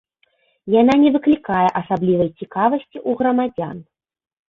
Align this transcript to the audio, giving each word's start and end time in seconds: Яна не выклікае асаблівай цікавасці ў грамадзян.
Яна 0.75 0.95
не 1.03 1.09
выклікае 1.17 1.69
асаблівай 1.83 2.35
цікавасці 2.43 2.93
ў 3.09 3.11
грамадзян. 3.25 3.77